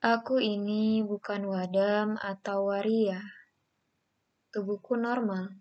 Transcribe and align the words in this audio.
Aku 0.00 0.40
ini 0.40 1.04
bukan 1.04 1.44
wadam 1.44 2.16
atau 2.16 2.72
waria. 2.72 3.20
Tubuhku 4.48 4.96
normal. 4.96 5.60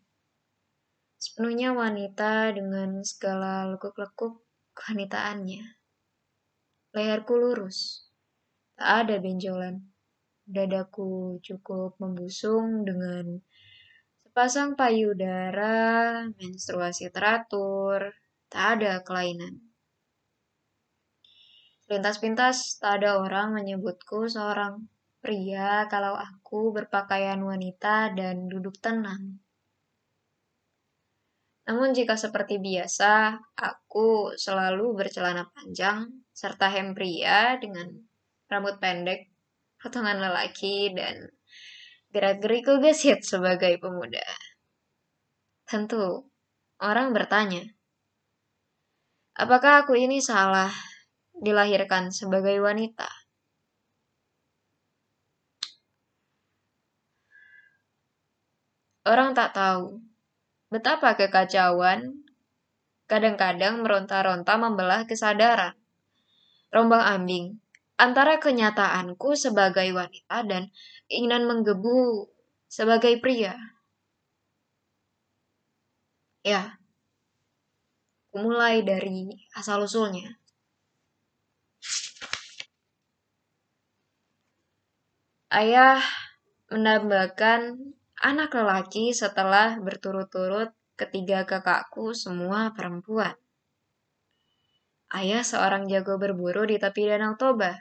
Sepenuhnya 1.20 1.76
wanita 1.76 2.56
dengan 2.56 3.04
segala 3.04 3.68
lekuk-lekuk 3.68 4.40
kewanitaannya. 4.72 5.64
Leherku 6.96 7.36
lurus. 7.36 8.08
Tak 8.80 9.12
ada 9.12 9.20
benjolan. 9.20 9.92
Dadaku 10.48 11.44
cukup 11.44 12.00
membusung 12.00 12.88
dengan 12.88 13.44
sepasang 14.24 14.80
payudara, 14.80 16.24
menstruasi 16.40 17.12
teratur, 17.12 18.16
tak 18.48 18.80
ada 18.80 19.04
kelainan. 19.04 19.69
Lintas 21.90 22.22
pintas 22.22 22.78
tak 22.78 23.02
ada 23.02 23.18
orang 23.18 23.58
menyebutku 23.58 24.30
seorang 24.30 24.86
pria 25.26 25.90
kalau 25.90 26.14
aku 26.14 26.70
berpakaian 26.70 27.42
wanita 27.42 28.14
dan 28.14 28.46
duduk 28.46 28.78
tenang. 28.78 29.42
Namun 31.66 31.98
jika 31.98 32.14
seperti 32.14 32.62
biasa, 32.62 33.42
aku 33.58 34.38
selalu 34.38 35.02
bercelana 35.02 35.50
panjang 35.50 36.06
serta 36.30 36.70
hem 36.70 36.94
pria 36.94 37.58
dengan 37.58 37.90
rambut 38.46 38.78
pendek, 38.78 39.34
potongan 39.82 40.22
lelaki, 40.22 40.94
dan 40.94 41.26
gerak-geriku 42.14 42.78
gesit 42.86 43.26
sebagai 43.26 43.82
pemuda. 43.82 44.26
Tentu, 45.66 46.30
orang 46.82 47.18
bertanya, 47.18 47.66
apakah 49.38 49.86
aku 49.86 49.94
ini 49.98 50.22
salah 50.22 50.89
dilahirkan 51.40 52.12
sebagai 52.12 52.60
wanita. 52.60 53.08
Orang 59.08 59.34
tak 59.34 59.58
tahu 59.58 60.00
betapa 60.70 61.18
kekacauan 61.18 62.24
kadang-kadang 63.10 63.82
meronta-ronta 63.82 64.54
membelah 64.62 65.10
kesadaran. 65.10 65.74
Rombang 66.70 67.02
ambing 67.02 67.58
antara 67.98 68.38
kenyataanku 68.38 69.36
sebagai 69.36 69.90
wanita 69.92 70.46
dan 70.46 70.70
keinginan 71.10 71.50
menggebu 71.50 72.30
sebagai 72.70 73.18
pria. 73.20 73.58
Ya, 76.46 76.80
mulai 78.32 78.86
dari 78.86 79.28
asal-usulnya. 79.58 80.39
Ayah 85.50 85.98
menambahkan 86.70 87.74
anak 88.22 88.54
lelaki 88.54 89.18
setelah 89.18 89.82
berturut-turut 89.82 90.70
ketiga 90.94 91.42
kakakku 91.42 92.14
semua 92.14 92.70
perempuan. 92.78 93.34
Ayah 95.10 95.42
seorang 95.42 95.90
jago 95.90 96.22
berburu 96.22 96.70
di 96.70 96.78
tepi 96.78 97.10
Danau 97.10 97.34
Toba. 97.34 97.74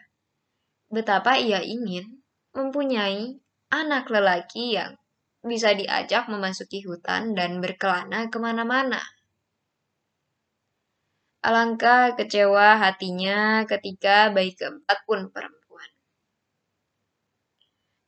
Betapa 0.88 1.36
ia 1.36 1.60
ingin 1.60 2.24
mempunyai 2.56 3.36
anak 3.68 4.08
lelaki 4.08 4.80
yang 4.80 4.96
bisa 5.44 5.76
diajak 5.76 6.24
memasuki 6.32 6.80
hutan 6.88 7.36
dan 7.36 7.60
berkelana 7.60 8.32
ke 8.32 8.40
mana-mana. 8.40 9.04
Alangkah 11.44 12.16
kecewa 12.16 12.80
hatinya 12.80 13.68
ketika 13.68 14.32
bayi 14.32 14.56
keempat 14.56 15.04
pun 15.04 15.28
perempuan. 15.28 15.57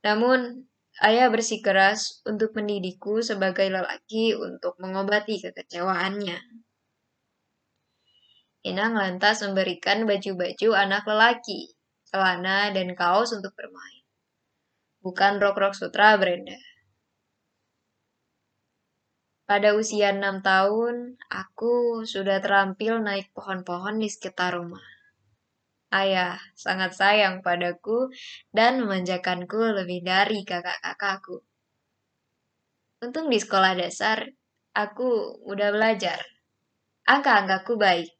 Namun, 0.00 0.64
ayah 1.04 1.28
bersikeras 1.28 2.24
untuk 2.24 2.56
mendidikku 2.56 3.20
sebagai 3.20 3.68
lelaki 3.68 4.32
untuk 4.32 4.76
mengobati 4.80 5.40
kekecewaannya. 5.44 6.40
Inang 8.68 8.92
lantas 8.92 9.40
memberikan 9.40 10.04
baju-baju 10.04 10.68
anak 10.76 11.08
lelaki, 11.08 11.72
celana, 12.04 12.68
dan 12.72 12.92
kaos 12.92 13.32
untuk 13.32 13.56
bermain. 13.56 14.04
Bukan 15.00 15.40
rok-rok 15.40 15.72
sutra 15.72 16.12
Brenda. 16.20 16.60
Pada 19.48 19.74
usia 19.74 20.12
enam 20.12 20.44
tahun, 20.44 21.16
aku 21.26 22.04
sudah 22.06 22.38
terampil 22.38 23.00
naik 23.00 23.32
pohon-pohon 23.32 23.98
di 23.98 24.06
sekitar 24.06 24.54
rumah. 24.54 24.99
Ayah 25.90 26.38
sangat 26.54 26.94
sayang 26.94 27.42
padaku 27.42 28.14
dan 28.54 28.78
memanjakanku 28.78 29.58
lebih 29.74 30.06
dari 30.06 30.46
kakak-kakakku. 30.46 31.42
Untung 33.02 33.26
di 33.26 33.42
sekolah 33.42 33.74
dasar, 33.74 34.22
aku 34.70 35.42
mudah 35.50 35.74
belajar. 35.74 36.22
Angka-angkaku 37.10 37.74
baik, 37.74 38.10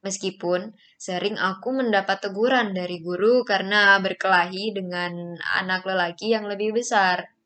meskipun 0.00 0.72
sering 0.96 1.36
aku 1.36 1.76
mendapat 1.76 2.24
teguran 2.24 2.72
dari 2.72 3.04
guru 3.04 3.44
karena 3.44 4.00
berkelahi 4.00 4.72
dengan 4.72 5.36
anak 5.60 5.84
lelaki 5.84 6.32
yang 6.32 6.48
lebih 6.48 6.72
besar. 6.72 7.36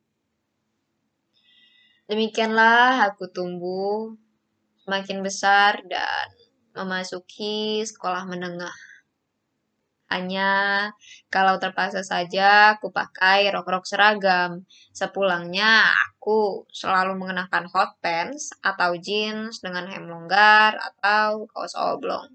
Demikianlah 2.06 3.10
aku 3.10 3.32
tumbuh 3.32 4.12
semakin 4.84 5.24
besar 5.24 5.80
dan 5.88 6.28
memasuki 6.76 7.80
sekolah 7.80 8.28
menengah. 8.28 8.93
Hanya 10.14 10.50
kalau 11.26 11.58
terpaksa 11.58 12.06
saja 12.06 12.78
aku 12.78 12.94
pakai 12.94 13.50
rok-rok 13.50 13.82
seragam. 13.82 14.62
Sepulangnya 14.94 15.90
aku 15.90 16.62
selalu 16.70 17.18
mengenakan 17.18 17.66
hot 17.74 17.98
pants 17.98 18.54
atau 18.62 18.94
jeans 18.94 19.58
dengan 19.58 19.90
hem 19.90 20.06
longgar 20.06 20.78
atau 20.78 21.50
kaos 21.50 21.74
oblong. 21.74 22.30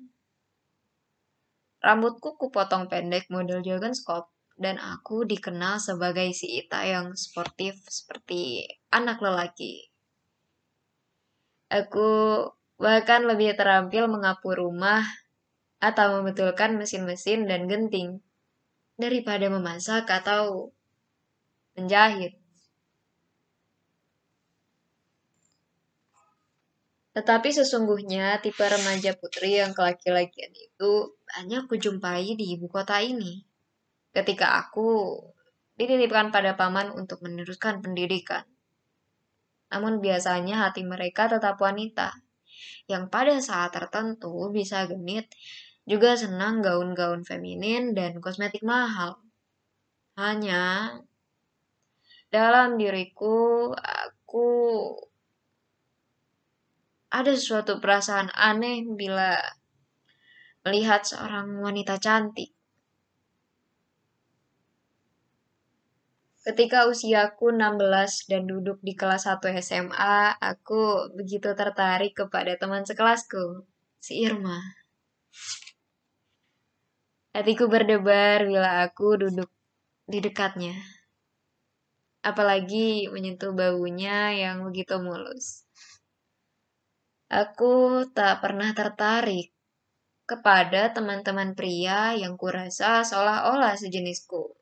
Rambutku 1.79 2.35
kupotong 2.35 2.91
pendek 2.91 3.31
model 3.31 3.63
Jurgen 3.63 3.95
Skop 3.95 4.27
dan 4.59 4.75
aku 4.75 5.23
dikenal 5.23 5.79
sebagai 5.79 6.35
si 6.35 6.59
Ita 6.59 6.83
yang 6.83 7.15
sportif 7.15 7.79
seperti 7.87 8.67
anak 8.91 9.23
lelaki. 9.23 9.87
Aku 11.71 12.43
bahkan 12.75 13.23
lebih 13.23 13.55
terampil 13.55 14.11
mengapu 14.11 14.51
rumah 14.51 15.07
atau 15.79 16.19
membetulkan 16.19 16.75
mesin-mesin 16.75 17.47
dan 17.47 17.67
genting 17.71 18.19
daripada 18.99 19.47
memasak 19.47 20.11
atau 20.11 20.75
menjahit. 21.79 22.35
Tetapi 27.15 27.49
sesungguhnya 27.51 28.43
tipe 28.43 28.61
remaja 28.63 29.15
putri 29.15 29.59
yang 29.59 29.71
kelaki-lakian 29.75 30.53
itu 30.55 31.19
banyak 31.25 31.67
kujumpai 31.67 32.35
di 32.35 32.59
ibu 32.59 32.67
kota 32.67 32.99
ini. 32.99 33.43
Ketika 34.11 34.59
aku 34.59 35.19
dititipkan 35.79 36.27
pada 36.35 36.59
paman 36.59 36.91
untuk 36.91 37.23
meneruskan 37.23 37.79
pendidikan. 37.79 38.43
Namun 39.71 40.03
biasanya 40.03 40.67
hati 40.67 40.83
mereka 40.83 41.31
tetap 41.31 41.55
wanita, 41.55 42.11
yang 42.91 43.07
pada 43.07 43.39
saat 43.39 43.71
tertentu 43.71 44.51
bisa 44.51 44.83
genit 44.91 45.31
juga 45.89 46.13
senang 46.13 46.61
gaun-gaun 46.61 47.25
feminin 47.25 47.97
dan 47.97 48.21
kosmetik 48.21 48.61
mahal. 48.61 49.17
Hanya 50.13 50.93
dalam 52.29 52.77
diriku, 52.77 53.73
aku 53.73 54.49
ada 57.09 57.33
suatu 57.33 57.81
perasaan 57.81 58.29
aneh 58.37 58.85
bila 58.85 59.41
melihat 60.61 61.01
seorang 61.01 61.57
wanita 61.57 61.97
cantik. 61.97 62.53
Ketika 66.45 66.85
usiaku 66.85 67.49
16 67.49 68.29
dan 68.29 68.45
duduk 68.45 68.77
di 68.85 68.93
kelas 68.93 69.25
1 69.25 69.41
SMA, 69.57 70.37
aku 70.37 71.09
begitu 71.17 71.49
tertarik 71.57 72.13
kepada 72.13 72.53
teman 72.61 72.85
sekelasku, 72.85 73.65
si 73.97 74.21
Irma. 74.21 74.57
Hatiku 77.39 77.71
berdebar 77.71 78.43
bila 78.43 78.83
aku 78.83 79.15
duduk 79.15 79.47
di 80.03 80.19
dekatnya. 80.19 80.75
Apalagi 82.19 83.07
menyentuh 83.07 83.55
baunya 83.55 84.35
yang 84.35 84.67
begitu 84.67 84.99
mulus. 84.99 85.63
Aku 87.31 88.03
tak 88.11 88.43
pernah 88.43 88.75
tertarik 88.75 89.55
kepada 90.27 90.91
teman-teman 90.91 91.55
pria 91.55 92.11
yang 92.11 92.35
kurasa 92.35 93.07
seolah-olah 93.07 93.71
sejenisku. 93.79 94.59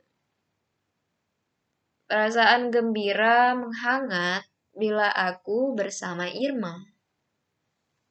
Perasaan 2.06 2.69
gembira 2.69 3.57
menghangat 3.57 4.45
bila 4.77 5.09
aku 5.09 5.74
bersama 5.74 6.29
Irma. 6.29 6.77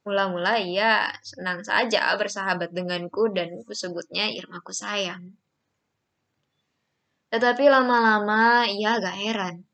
Mula-mula 0.07 0.55
ia 0.55 1.11
senang 1.19 1.67
saja 1.67 2.15
bersahabat 2.15 2.71
denganku 2.71 3.27
dan 3.35 3.59
kusebutnya 3.67 4.31
Irmaku 4.31 4.71
sayang. 4.71 5.35
Tetapi 7.27 7.67
lama-lama 7.67 8.63
ia 8.71 8.95
agak 8.95 9.19
heran 9.19 9.67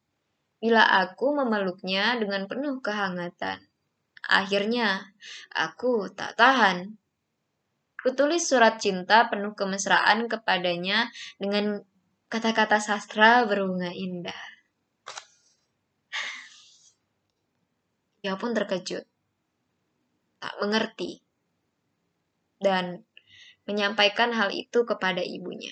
bila 0.58 0.90
aku 1.06 1.38
memeluknya 1.38 2.18
dengan 2.18 2.50
penuh 2.50 2.82
kehangatan. 2.82 3.62
Akhirnya, 4.26 5.06
aku 5.54 6.10
tak 6.10 6.34
tahan. 6.34 6.98
Kutulis 8.02 8.50
surat 8.50 8.82
cinta 8.82 9.30
penuh 9.30 9.54
kemesraan 9.54 10.26
kepadanya 10.26 11.14
dengan 11.38 11.78
kata-kata 12.26 12.82
sastra 12.82 13.46
berbunga 13.46 13.94
indah. 13.94 14.44
Ia 18.24 18.40
pun 18.40 18.56
terkejut, 18.56 19.04
tak 20.44 20.60
mengerti, 20.60 21.24
dan 22.60 23.08
menyampaikan 23.64 24.36
hal 24.36 24.52
itu 24.52 24.84
kepada 24.84 25.24
ibunya. 25.24 25.72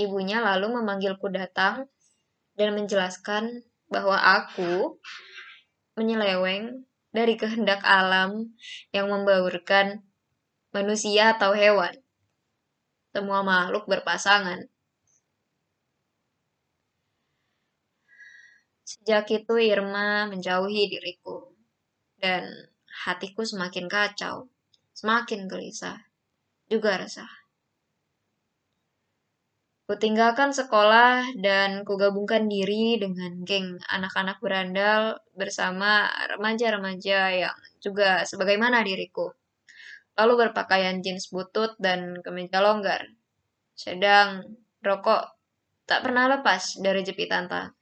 Ibunya 0.00 0.40
lalu 0.40 0.80
memanggilku 0.80 1.28
datang 1.28 1.92
dan 2.56 2.72
menjelaskan 2.72 3.68
bahwa 3.92 4.16
aku 4.16 4.96
menyeleweng 5.96 6.88
dari 7.12 7.36
kehendak 7.36 7.84
alam 7.84 8.56
yang 8.92 9.08
membaurkan 9.08 10.04
manusia 10.72 11.36
atau 11.36 11.52
hewan. 11.52 11.96
Semua 13.12 13.40
makhluk 13.40 13.88
berpasangan. 13.88 14.68
Sejak 18.86 19.26
itu 19.34 19.58
Irma 19.58 20.30
menjauhi 20.30 20.86
diriku 20.86 21.50
dan 22.22 22.46
hatiku 23.02 23.42
semakin 23.42 23.90
kacau, 23.90 24.46
semakin 24.94 25.50
gelisah, 25.50 25.98
juga 26.70 26.94
resah. 26.94 27.26
Kutinggalkan 29.90 30.54
sekolah 30.54 31.34
dan 31.42 31.82
kugabungkan 31.82 32.46
diri 32.46 32.94
dengan 32.94 33.42
geng 33.42 33.82
anak-anak 33.90 34.38
berandal 34.38 35.18
bersama 35.34 36.06
remaja-remaja 36.30 37.20
yang 37.42 37.58
juga 37.82 38.22
sebagaimana 38.22 38.86
diriku. 38.86 39.34
Lalu 40.14 40.46
berpakaian 40.46 41.02
jeans 41.02 41.34
butut 41.34 41.74
dan 41.82 42.22
kemeja 42.22 42.62
longgar. 42.62 43.02
Sedang 43.74 44.58
rokok 44.78 45.34
tak 45.90 46.06
pernah 46.06 46.30
lepas 46.38 46.78
dari 46.78 47.02
jepitan 47.02 47.50
tangan. 47.50 47.74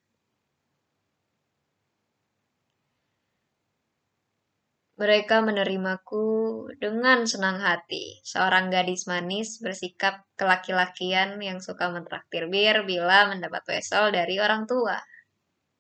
Mereka 4.94 5.43
menerimaku 5.43 6.70
dengan 6.79 7.26
senang 7.26 7.58
hati. 7.58 8.23
Seorang 8.23 8.70
gadis 8.70 9.11
manis 9.11 9.58
bersikap 9.58 10.23
kelaki-lakian 10.38 11.35
yang 11.43 11.58
suka 11.58 11.91
mentraktir 11.91 12.46
bir 12.46 12.87
bila 12.87 13.26
mendapat 13.26 13.67
wesel 13.67 14.14
dari 14.14 14.38
orang 14.38 14.70
tua. 14.70 14.94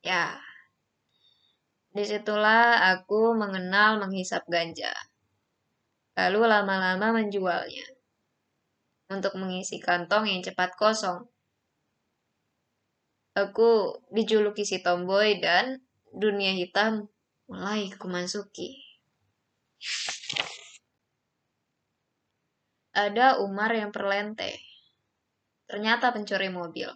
Ya, 0.02 0.34
di 1.94 2.02
situlah 2.02 2.90
aku 2.90 3.38
mengenal 3.38 4.02
menghisap 4.02 4.42
ganja. 4.50 4.90
Lalu 6.18 6.50
lama-lama 6.50 7.14
menjualnya 7.14 7.86
untuk 9.14 9.38
mengisi 9.38 9.78
kantong 9.78 10.26
yang 10.26 10.42
cepat 10.42 10.74
kosong. 10.74 11.30
Aku 13.38 14.02
dijuluki 14.10 14.66
si 14.66 14.82
tomboy 14.82 15.38
dan 15.38 15.86
dunia 16.10 16.54
hitam 16.54 17.06
mulai 17.46 17.90
kumasuki. 17.94 18.83
Ada 22.94 23.42
Umar 23.42 23.74
yang 23.74 23.90
perlente. 23.90 24.54
Ternyata 25.66 26.14
pencuri 26.14 26.46
mobil. 26.46 26.86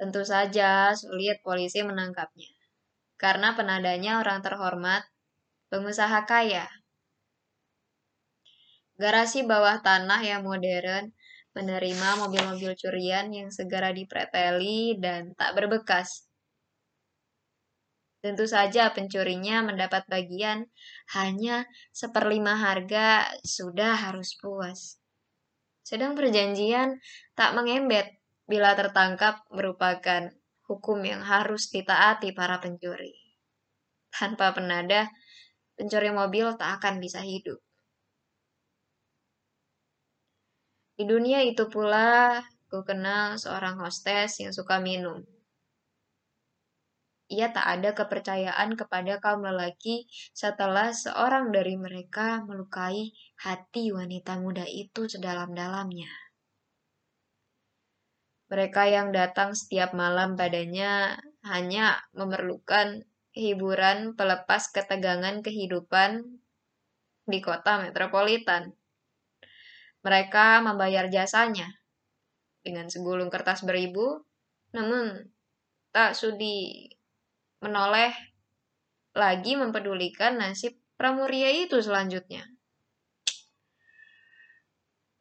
Tentu 0.00 0.24
saja 0.24 0.96
sulit 0.96 1.44
polisi 1.44 1.84
menangkapnya. 1.84 2.48
Karena 3.20 3.52
penadanya 3.52 4.24
orang 4.24 4.40
terhormat, 4.40 5.04
pengusaha 5.68 6.24
kaya. 6.24 6.64
Garasi 8.96 9.44
bawah 9.44 9.84
tanah 9.84 10.24
yang 10.24 10.48
modern 10.48 11.12
menerima 11.52 12.08
mobil-mobil 12.24 12.72
curian 12.78 13.28
yang 13.28 13.52
segera 13.52 13.92
dipreteli 13.92 14.96
dan 14.96 15.36
tak 15.36 15.52
berbekas 15.58 16.29
Tentu 18.20 18.44
saja 18.44 18.92
pencurinya 18.92 19.64
mendapat 19.64 20.04
bagian 20.04 20.68
hanya 21.16 21.64
seperlima 21.88 22.52
harga 22.52 23.32
sudah 23.40 23.96
harus 23.96 24.36
puas. 24.36 25.00
Sedang 25.80 26.12
perjanjian 26.12 27.00
tak 27.32 27.56
mengembet 27.56 28.20
bila 28.44 28.76
tertangkap 28.76 29.40
merupakan 29.48 30.28
hukum 30.68 31.00
yang 31.00 31.24
harus 31.24 31.72
ditaati 31.72 32.36
para 32.36 32.60
pencuri. 32.60 33.16
Tanpa 34.12 34.52
penada, 34.52 35.08
pencuri 35.80 36.12
mobil 36.12 36.52
tak 36.60 36.76
akan 36.76 37.00
bisa 37.00 37.24
hidup. 37.24 37.56
Di 40.92 41.08
dunia 41.08 41.40
itu 41.40 41.72
pula, 41.72 42.44
ku 42.68 42.84
kenal 42.84 43.40
seorang 43.40 43.80
hostes 43.80 44.44
yang 44.44 44.52
suka 44.52 44.76
minum 44.76 45.24
ia 47.30 47.54
tak 47.54 47.62
ada 47.62 47.94
kepercayaan 47.94 48.74
kepada 48.74 49.22
kaum 49.22 49.46
lelaki 49.46 50.10
setelah 50.34 50.90
seorang 50.90 51.54
dari 51.54 51.78
mereka 51.78 52.42
melukai 52.42 53.14
hati 53.38 53.94
wanita 53.94 54.42
muda 54.42 54.66
itu 54.66 55.06
sedalam-dalamnya. 55.06 56.10
Mereka 58.50 58.82
yang 58.90 59.14
datang 59.14 59.54
setiap 59.54 59.94
malam 59.94 60.34
padanya 60.34 61.22
hanya 61.46 62.02
memerlukan 62.18 63.06
hiburan 63.30 64.18
pelepas 64.18 64.74
ketegangan 64.74 65.38
kehidupan 65.46 66.26
di 67.30 67.38
kota 67.38 67.78
metropolitan. 67.78 68.74
Mereka 70.02 70.66
membayar 70.66 71.06
jasanya 71.06 71.70
dengan 72.66 72.90
segulung 72.90 73.30
kertas 73.30 73.62
beribu, 73.62 74.26
namun 74.74 75.30
tak 75.94 76.18
sudi 76.18 76.90
menoleh 77.60 78.12
lagi 79.14 79.56
mempedulikan 79.56 80.40
nasib 80.40 80.80
Pramuria 81.00 81.48
itu 81.48 81.80
selanjutnya. 81.80 82.44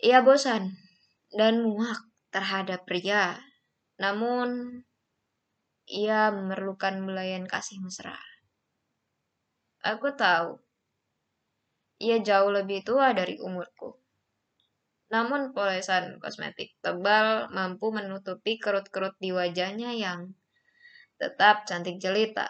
Ia 0.03 0.19
bosan 0.19 0.75
dan 1.31 1.63
muak 1.63 2.03
terhadap 2.35 2.83
pria, 2.83 3.39
namun 3.95 4.83
ia 5.87 6.35
memerlukan 6.35 6.99
belayan 7.07 7.47
kasih 7.47 7.79
mesra. 7.79 8.19
Aku 9.87 10.11
tahu, 10.19 10.59
ia 12.03 12.19
jauh 12.19 12.51
lebih 12.51 12.83
tua 12.83 13.15
dari 13.15 13.39
umurku. 13.39 13.95
Namun 15.15 15.55
polesan 15.55 16.19
kosmetik 16.19 16.75
tebal 16.83 17.47
mampu 17.55 17.87
menutupi 17.95 18.59
kerut-kerut 18.59 19.15
di 19.15 19.31
wajahnya 19.31 19.95
yang 19.95 20.35
tetap 21.19 21.67
cantik 21.67 21.99
jelita. 21.99 22.47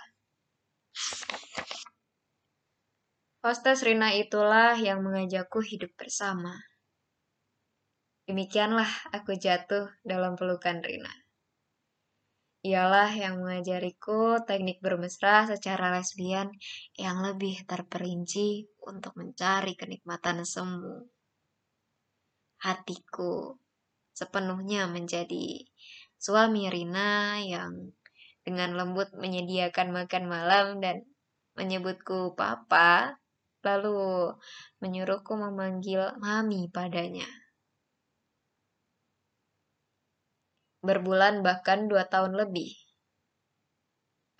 Hostes 3.42 3.82
Rina 3.82 4.14
itulah 4.14 4.78
yang 4.78 5.02
mengajakku 5.02 5.64
hidup 5.66 5.96
bersama. 5.98 6.54
Demikianlah 8.30 9.10
aku 9.10 9.34
jatuh 9.34 9.90
dalam 10.06 10.38
pelukan 10.38 10.86
Rina. 10.86 11.10
Ialah 12.60 13.16
yang 13.16 13.40
mengajariku 13.40 14.44
teknik 14.44 14.84
bermesra 14.84 15.48
secara 15.48 15.96
lesbian 15.96 16.52
yang 17.00 17.24
lebih 17.24 17.64
terperinci 17.64 18.68
untuk 18.84 19.16
mencari 19.16 19.80
kenikmatan 19.80 20.44
semu. 20.44 21.08
Hatiku 22.60 23.56
sepenuhnya 24.12 24.92
menjadi 24.92 25.64
suami 26.20 26.68
Rina 26.68 27.40
yang 27.40 27.96
dengan 28.44 28.76
lembut 28.76 29.12
menyediakan 29.16 29.92
makan 29.94 30.24
malam 30.26 30.80
dan 30.80 31.06
menyebutku 31.60 32.34
papa, 32.40 33.20
lalu 33.64 34.32
menyuruhku 34.80 35.36
memanggil 35.36 36.16
mami 36.20 36.72
padanya. 36.72 37.28
Berbulan 40.80 41.44
bahkan 41.44 41.92
dua 41.92 42.08
tahun 42.08 42.40
lebih. 42.40 42.72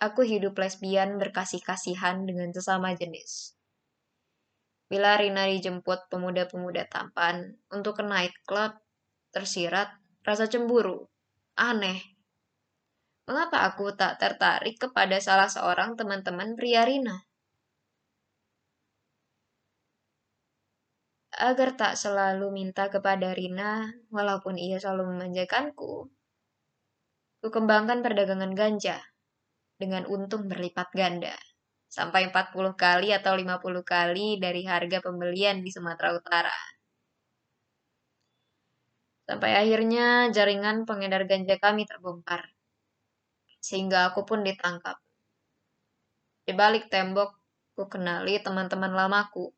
Aku 0.00 0.24
hidup 0.24 0.56
lesbian 0.56 1.20
berkasih-kasihan 1.20 2.24
dengan 2.24 2.48
sesama 2.56 2.96
jenis. 2.96 3.52
Bila 4.88 5.20
Rina 5.20 5.44
dijemput 5.46 6.08
pemuda-pemuda 6.08 6.88
tampan 6.88 7.54
untuk 7.70 8.00
ke 8.00 8.04
night 8.08 8.32
club, 8.42 8.74
tersirat 9.30 9.92
rasa 10.24 10.50
cemburu, 10.50 11.06
aneh, 11.54 12.09
Mengapa 13.30 13.62
aku 13.62 13.94
tak 13.94 14.18
tertarik 14.18 14.74
kepada 14.82 15.22
salah 15.22 15.46
seorang 15.46 15.94
teman-teman 15.94 16.58
pria 16.58 16.82
Rina? 16.82 17.30
agar 21.40 21.72
tak 21.72 21.96
selalu 21.96 22.52
minta 22.52 22.92
kepada 22.92 23.32
Rina, 23.32 23.88
walaupun 24.12 24.60
ia 24.60 24.76
selalu 24.76 25.16
memanjakanku, 25.16 25.92
ku 27.40 27.48
kembangkan 27.48 28.04
perdagangan 28.04 28.52
ganja 28.52 29.00
dengan 29.80 30.04
untung 30.04 30.44
berlipat 30.52 30.92
ganda, 30.92 31.32
sampai 31.88 32.28
40 32.28 32.76
kali 32.76 33.16
atau 33.16 33.32
50 33.32 33.80
kali 33.80 34.36
dari 34.36 34.68
harga 34.68 35.00
pembelian 35.00 35.64
di 35.64 35.72
Sumatera 35.72 36.12
Utara. 36.12 36.58
Sampai 39.24 39.56
akhirnya 39.56 40.28
jaringan 40.28 40.84
pengedar 40.84 41.24
ganja 41.24 41.56
kami 41.56 41.88
terbongkar, 41.88 42.44
sehingga 43.60 44.10
aku 44.12 44.26
pun 44.26 44.42
ditangkap. 44.42 44.96
Di 46.44 46.52
balik 46.56 46.90
tembok, 46.90 47.36
ku 47.76 47.86
kenali 47.86 48.40
teman-teman 48.42 48.92
lamaku 48.92 49.54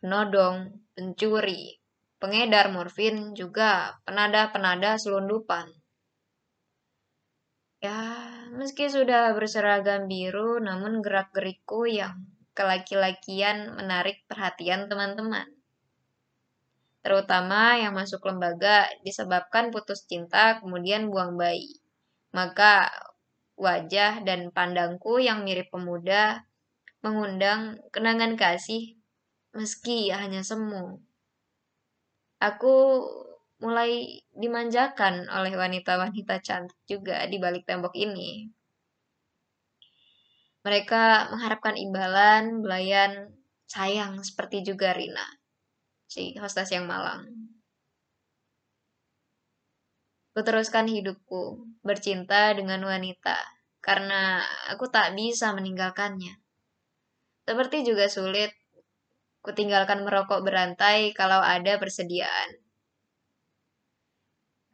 penodong, 0.00 0.86
pencuri, 0.94 1.80
pengedar 2.20 2.70
morfin, 2.70 3.34
juga 3.34 3.96
penada-penada 4.06 4.94
selundupan. 5.00 5.66
Ya, 7.82 7.98
meski 8.56 8.88
sudah 8.88 9.36
berseragam 9.36 10.08
biru, 10.08 10.58
namun 10.58 11.04
gerak-gerikku 11.04 11.86
yang 11.86 12.24
kelaki-lakian 12.56 13.76
menarik 13.76 14.24
perhatian 14.30 14.88
teman-teman. 14.88 15.44
Terutama 17.04 17.78
yang 17.78 17.94
masuk 17.94 18.24
lembaga 18.26 18.90
disebabkan 19.06 19.70
putus 19.70 20.08
cinta 20.08 20.58
kemudian 20.58 21.06
buang 21.06 21.38
bayi. 21.38 21.78
Maka 22.34 22.90
wajah 23.56 24.22
dan 24.22 24.52
pandangku 24.52 25.16
yang 25.16 25.42
mirip 25.42 25.72
pemuda 25.72 26.44
mengundang 27.00 27.80
kenangan 27.88 28.36
kasih 28.36 28.96
meski 29.56 30.12
hanya 30.12 30.44
semu. 30.44 31.00
Aku 32.36 33.04
mulai 33.56 34.20
dimanjakan 34.36 35.24
oleh 35.32 35.56
wanita-wanita 35.56 36.44
cantik 36.44 36.76
juga 36.84 37.24
di 37.24 37.40
balik 37.40 37.64
tembok 37.64 37.96
ini. 37.96 38.52
Mereka 40.60 41.32
mengharapkan 41.32 41.78
imbalan, 41.78 42.60
belayan, 42.60 43.32
sayang 43.70 44.20
seperti 44.20 44.66
juga 44.66 44.92
Rina, 44.92 45.24
si 46.04 46.36
hostess 46.36 46.74
yang 46.74 46.84
malang. 46.84 47.45
Kuteruskan 50.36 50.84
hidupku, 50.84 51.64
bercinta 51.80 52.52
dengan 52.52 52.84
wanita, 52.84 53.40
karena 53.80 54.44
aku 54.68 54.84
tak 54.92 55.16
bisa 55.16 55.56
meninggalkannya. 55.56 56.36
Seperti 57.48 57.88
juga 57.88 58.04
sulit 58.12 58.52
Kutinggalkan 59.46 60.02
merokok 60.02 60.42
berantai 60.42 61.14
kalau 61.14 61.38
ada 61.38 61.78
persediaan. 61.78 62.58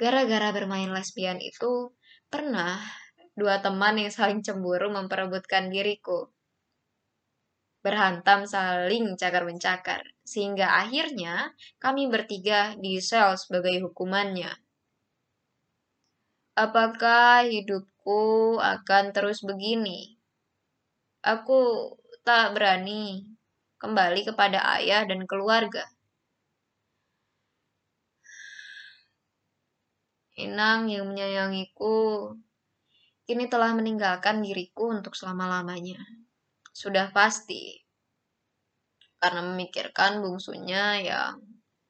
Gara-gara 0.01 0.49
bermain 0.49 0.89
lesbian 0.89 1.37
itu, 1.45 1.93
pernah 2.33 2.81
dua 3.37 3.61
teman 3.61 4.01
yang 4.01 4.09
saling 4.09 4.41
cemburu 4.41 4.89
memperebutkan 4.89 5.69
diriku. 5.69 6.33
Berhantam 7.85 8.49
saling 8.49 9.13
cakar-mencakar, 9.21 10.09
sehingga 10.25 10.81
akhirnya 10.81 11.53
kami 11.77 12.09
bertiga 12.09 12.73
di 12.81 12.97
sel 12.97 13.37
sebagai 13.37 13.77
hukumannya. 13.85 14.57
Apakah 16.53 17.49
hidupku 17.49 18.61
akan 18.61 19.17
terus 19.17 19.41
begini? 19.41 20.21
Aku 21.25 21.97
tak 22.29 22.53
berani 22.53 23.25
kembali 23.81 24.29
kepada 24.29 24.61
ayah 24.77 25.09
dan 25.09 25.25
keluarga. 25.25 25.89
Inang 30.37 30.93
yang 30.93 31.09
menyayangiku 31.09 32.37
kini 33.25 33.49
telah 33.49 33.73
meninggalkan 33.73 34.45
diriku 34.45 34.93
untuk 34.93 35.17
selama-lamanya. 35.17 36.05
Sudah 36.69 37.09
pasti. 37.17 37.81
Karena 39.17 39.41
memikirkan 39.41 40.21
bungsunya 40.21 41.01
yang 41.01 41.41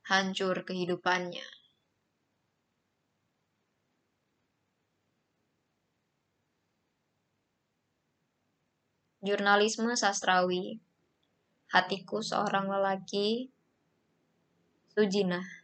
hancur 0.07 0.62
kehidupannya. 0.62 1.62
Jurnalisme 9.22 9.94
sastrawi 9.94 10.82
Hatiku 11.72 12.20
seorang 12.20 12.68
lelaki, 12.68 13.48
Sujina. 14.92 15.62